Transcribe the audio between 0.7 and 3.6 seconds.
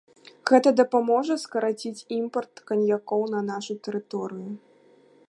дапаможа скараціць імпарт каньякоў на